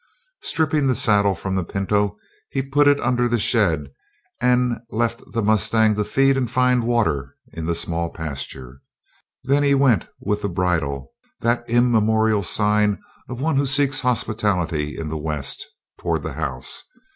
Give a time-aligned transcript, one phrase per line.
[0.41, 2.17] Stripping the saddle from the pinto,
[2.49, 3.91] he put it under the shed
[4.41, 8.81] and left the mustang to feed and find water in the small pasture.
[9.43, 11.11] Then he went with the bridle,
[11.41, 12.97] that immemorial sign
[13.29, 15.67] of one who seeks hospitality in the West,
[15.99, 16.83] toward the house.